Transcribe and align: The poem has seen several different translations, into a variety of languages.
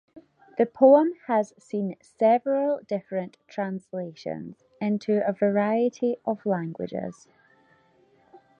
The 0.57 0.65
poem 0.65 1.13
has 1.27 1.53
seen 1.59 1.95
several 2.01 2.79
different 2.87 3.37
translations, 3.47 4.63
into 4.81 5.21
a 5.29 5.31
variety 5.31 6.17
of 6.25 6.43
languages. 6.43 7.27